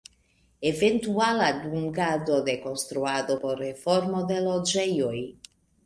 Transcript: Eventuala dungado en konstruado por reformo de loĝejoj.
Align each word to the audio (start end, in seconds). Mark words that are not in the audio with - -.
Eventuala 0.71 1.49
dungado 1.61 2.35
en 2.53 2.59
konstruado 2.65 3.39
por 3.45 3.63
reformo 3.69 4.27
de 4.33 4.43
loĝejoj. 4.51 5.19